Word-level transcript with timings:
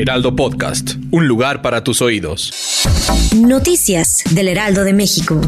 Heraldo 0.00 0.34
Podcast, 0.34 0.92
un 1.10 1.28
lugar 1.28 1.60
para 1.60 1.84
tus 1.84 2.00
oídos. 2.00 2.86
Noticias 3.36 4.24
del 4.30 4.48
Heraldo 4.48 4.82
de 4.82 4.94
México. 4.94 5.38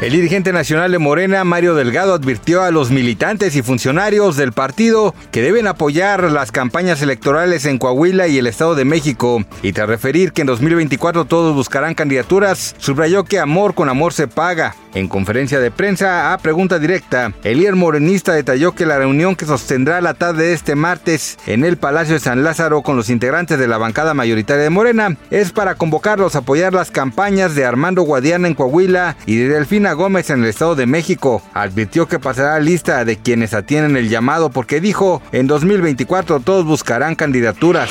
El 0.00 0.10
dirigente 0.10 0.52
nacional 0.52 0.90
de 0.90 0.98
Morena, 0.98 1.44
Mario 1.44 1.76
Delgado, 1.76 2.14
advirtió 2.14 2.62
a 2.62 2.72
los 2.72 2.90
militantes 2.90 3.54
y 3.54 3.62
funcionarios 3.62 4.36
del 4.36 4.52
partido 4.52 5.14
que 5.30 5.40
deben 5.40 5.68
apoyar 5.68 6.32
las 6.32 6.50
campañas 6.50 7.00
electorales 7.00 7.64
en 7.64 7.78
Coahuila 7.78 8.26
y 8.26 8.38
el 8.38 8.48
Estado 8.48 8.74
de 8.74 8.84
México. 8.84 9.44
Y 9.62 9.72
tras 9.72 9.88
referir 9.88 10.32
que 10.32 10.40
en 10.40 10.48
2024 10.48 11.26
todos 11.26 11.54
buscarán 11.54 11.94
candidaturas, 11.94 12.74
subrayó 12.78 13.24
que 13.24 13.38
amor 13.38 13.74
con 13.74 13.88
amor 13.88 14.14
se 14.14 14.26
paga. 14.26 14.74
En 14.94 15.08
conferencia 15.08 15.60
de 15.60 15.70
prensa 15.70 16.32
a 16.32 16.38
pregunta 16.38 16.78
directa, 16.78 17.32
el 17.44 17.60
morenista 17.76 18.32
detalló 18.32 18.74
que 18.74 18.86
la 18.86 18.98
reunión 18.98 19.36
que 19.36 19.46
sostendrá 19.46 20.00
la 20.00 20.14
tarde 20.14 20.46
de 20.46 20.52
este 20.52 20.74
martes 20.74 21.38
en 21.46 21.64
el 21.64 21.76
Palacio 21.76 22.14
de 22.14 22.20
San 22.20 22.42
Lázaro 22.42 22.82
con 22.82 22.96
los 22.96 23.10
integrantes 23.10 23.58
de 23.58 23.68
la 23.68 23.78
bancada 23.78 24.14
mayoritaria 24.14 24.64
de 24.64 24.70
Morena 24.70 25.16
es 25.30 25.52
para 25.52 25.76
convocarlos 25.76 26.34
a 26.34 26.40
apoyar 26.40 26.74
las 26.74 26.90
campañas 26.90 27.54
de 27.54 27.64
Armando 27.64 28.02
Guadiana 28.02 28.48
en 28.48 28.54
Coahuila 28.54 29.16
y 29.26 29.36
de 29.36 29.48
Delfina 29.48 29.92
Gómez 29.92 30.30
en 30.30 30.42
el 30.42 30.48
Estado 30.48 30.74
de 30.74 30.86
México. 30.86 31.42
Advirtió 31.54 32.08
que 32.08 32.18
pasará 32.18 32.58
lista 32.58 33.04
de 33.04 33.16
quienes 33.16 33.54
atienden 33.54 33.96
el 33.96 34.08
llamado 34.08 34.50
porque 34.50 34.80
dijo, 34.80 35.22
en 35.32 35.46
2024 35.46 36.40
todos 36.40 36.64
buscarán 36.64 37.14
candidaturas. 37.14 37.90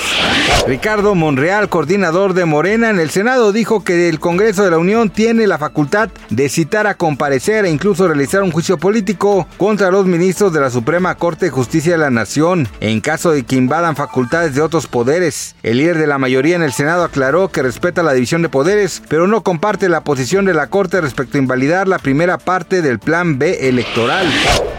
Ricardo 0.68 1.16
Monreal, 1.16 1.68
coordinador 1.70 2.34
de 2.34 2.46
Morena 2.46 2.90
en 2.90 3.00
el 3.00 3.10
Senado, 3.10 3.52
dijo 3.52 3.84
que 3.84 4.08
el 4.10 4.20
Congreso 4.20 4.64
de 4.64 4.72
la 4.72 4.78
Unión 4.78 5.10
tiene 5.10 5.48
la 5.48 5.58
facultad 5.58 6.10
de 6.30 6.48
citar 6.48 6.86
a 6.86 6.96
comparecer 6.96 7.66
e 7.66 7.72
incluso 7.72 8.08
realizar 8.08 8.44
un 8.44 8.52
juicio 8.52 8.78
político 8.78 9.48
contra 9.58 9.90
los 9.90 10.06
ministros 10.06 10.54
de 10.54 10.60
la 10.60 10.70
Suprema 10.70 11.16
Corte 11.16 11.46
de 11.46 11.52
Justicia 11.52 11.94
de 11.94 11.98
la 11.98 12.12
Nación 12.12 12.68
en 12.82 13.02
caso 13.02 13.32
de 13.32 13.44
que 13.44 13.56
invadan 13.56 13.96
facultades 13.96 14.54
de 14.54 14.62
otros 14.62 14.88
poderes. 14.88 15.56
El 15.64 15.78
líder 15.78 15.98
de 15.98 16.08
la 16.08 16.18
mayoría 16.18 16.56
en 16.56 16.64
el 16.64 16.74
Senado 16.74 17.04
aclaró 17.04 17.50
que 17.50 17.64
respeta 17.64 18.04
la 18.04 18.14
división 18.14 18.42
de 18.42 18.50
poderes, 18.50 19.02
pero 19.10 19.28
no 19.28 19.42
comparte 19.42 19.90
la 19.90 20.04
posición 20.04 20.46
de 20.46 20.54
la 20.54 20.68
Corte 20.68 21.02
respecto 21.02 21.38
a 21.38 21.42
invalidar 21.42 21.88
la 21.88 22.00
primera 22.00 22.38
parte 22.38 22.82
del 22.82 23.00
Plan 23.00 23.40
B 23.40 23.68
electoral. 23.70 24.28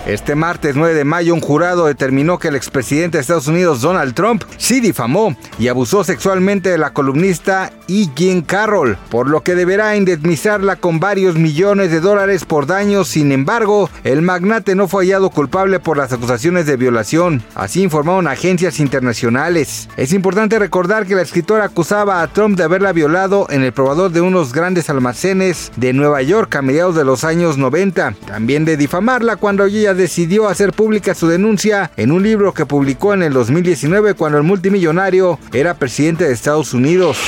Este 0.07 0.35
martes 0.35 0.77
9 0.77 0.95
de 0.95 1.05
mayo, 1.05 1.35
un 1.35 1.41
jurado 1.41 1.87
determinó 1.87 2.39
que 2.39 2.48
el 2.48 2.57
expresidente 2.57 3.19
de 3.19 3.23
Estados 3.23 3.48
Unidos, 3.48 3.81
Donald 3.81 4.14
Trump, 4.14 4.45
sí 4.57 4.81
difamó 4.81 5.37
y 5.58 5.69
abusó 5.69 6.05
sexualmente 6.05 6.70
de 6.70 6.78
la 6.78 6.92
columnista 6.92 7.72
E. 7.88 8.08
Jean 8.14 8.42
Carroll, 8.42 8.96
por 9.10 9.28
lo 9.28 9.42
que 9.42 9.55
deberá 9.55 9.96
indemnizarla 9.96 10.77
con 10.77 11.00
varios 11.00 11.36
millones 11.36 11.91
de 11.91 12.00
dólares 12.00 12.44
por 12.44 12.66
daños. 12.66 13.08
Sin 13.08 13.33
embargo, 13.33 13.91
el 14.05 14.22
magnate 14.22 14.74
no 14.74 14.88
fue 14.88 15.05
hallado 15.05 15.30
culpable 15.30 15.80
por 15.80 15.96
las 15.96 16.12
acusaciones 16.12 16.66
de 16.66 16.77
violación. 16.77 17.42
Así 17.55 17.83
informaron 17.83 18.28
agencias 18.28 18.80
internacionales. 18.80 19.88
Es 19.96 20.12
importante 20.12 20.58
recordar 20.58 21.06
que 21.06 21.14
la 21.14 21.22
escritora 21.22 21.64
acusaba 21.64 22.22
a 22.22 22.28
Trump 22.28 22.56
de 22.56 22.64
haberla 22.64 22.92
violado 22.92 23.46
en 23.50 23.62
el 23.62 23.72
probador 23.72 24.11
de 24.11 24.20
unos 24.20 24.52
grandes 24.52 24.90
almacenes 24.90 25.73
de 25.77 25.92
Nueva 25.92 26.23
York 26.23 26.55
a 26.56 26.62
mediados 26.62 26.95
de 26.95 27.05
los 27.05 27.24
años 27.24 27.58
90. 27.58 28.14
También 28.27 28.64
de 28.64 28.77
difamarla 28.77 29.36
cuando 29.36 29.64
ella 29.64 29.95
decidió 29.95 30.48
hacer 30.48 30.73
pública 30.73 31.14
su 31.14 31.29
denuncia 31.29 31.90
en 31.96 32.12
un 32.12 32.23
libro 32.23 32.55
que 32.55 32.67
publicó 32.67 33.14
en 33.14 33.23
el 33.23 33.33
2019 33.33 34.14
cuando 34.14 34.39
el 34.39 34.45
multimillonario 34.45 35.30
era 35.52 35.74
presidente 35.74 36.27
de 36.27 36.33
Estados 36.33 36.74
Unidos. 36.74 37.18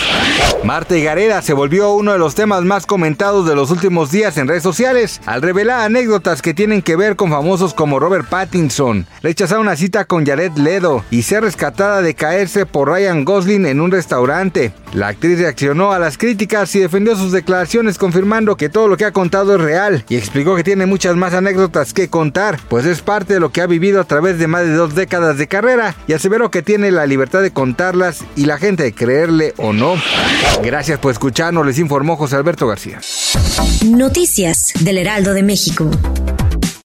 Marta 0.64 0.94
Gareda 0.96 1.42
se 1.42 1.54
volvió 1.54 1.92
uno 1.92 2.12
de 2.12 2.18
los 2.18 2.36
temas 2.36 2.62
más 2.62 2.86
comentados 2.86 3.48
de 3.48 3.56
los 3.56 3.70
últimos 3.70 4.12
días 4.12 4.36
en 4.36 4.46
redes 4.46 4.62
sociales 4.62 5.20
al 5.26 5.42
revelar 5.42 5.80
anécdotas 5.80 6.40
que 6.40 6.54
tienen 6.54 6.82
que 6.82 6.94
ver 6.94 7.16
con 7.16 7.30
famosos 7.30 7.74
como 7.74 7.98
Robert 7.98 8.28
Pattinson, 8.28 9.06
rechazar 9.22 9.58
una 9.58 9.74
cita 9.74 10.04
con 10.04 10.24
Jared 10.24 10.52
Ledo 10.52 11.04
y 11.10 11.22
ser 11.22 11.42
rescatada 11.42 12.00
de 12.00 12.14
caerse 12.14 12.64
por 12.64 12.88
Ryan 12.88 13.24
Gosling 13.24 13.66
en 13.66 13.80
un 13.80 13.90
restaurante. 13.90 14.72
La 14.92 15.08
actriz 15.08 15.38
reaccionó 15.38 15.92
a 15.92 15.98
las 15.98 16.18
críticas 16.18 16.74
y 16.74 16.80
defendió 16.80 17.16
sus 17.16 17.32
declaraciones 17.32 17.98
confirmando 17.98 18.56
que 18.56 18.68
todo 18.68 18.88
lo 18.88 18.96
que 18.96 19.06
ha 19.06 19.12
contado 19.12 19.54
es 19.54 19.60
real 19.60 20.04
y 20.08 20.16
explicó 20.16 20.54
que 20.54 20.64
tiene 20.64 20.86
muchas 20.86 21.16
más 21.16 21.34
anécdotas 21.34 21.92
que 21.92 22.08
contar, 22.08 22.60
pues 22.68 22.84
es 22.86 23.00
parte 23.00 23.34
de 23.34 23.40
lo 23.40 23.50
que 23.50 23.62
ha 23.62 23.66
vivido 23.66 24.00
a 24.00 24.04
través 24.04 24.38
de 24.38 24.46
más 24.46 24.62
de 24.62 24.74
dos 24.74 24.94
décadas 24.94 25.38
de 25.38 25.48
carrera 25.48 25.96
y 26.06 26.12
aseveró 26.12 26.50
que 26.50 26.62
tiene 26.62 26.90
la 26.90 27.06
libertad 27.06 27.42
de 27.42 27.52
y 28.36 28.46
la 28.46 28.58
gente 28.58 28.92
creerle 28.92 29.54
o 29.58 29.72
no. 29.72 29.94
Gracias 30.62 30.98
por 30.98 31.12
escucharnos, 31.12 31.66
les 31.66 31.78
informó 31.78 32.16
José 32.16 32.36
Alberto 32.36 32.66
García. 32.66 33.00
Noticias 33.84 34.72
del 34.80 34.98
Heraldo 34.98 35.34
de 35.34 35.42
México. 35.42 35.90